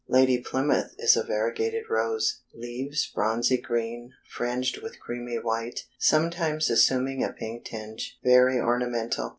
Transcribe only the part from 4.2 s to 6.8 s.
fringed with creamy white, sometimes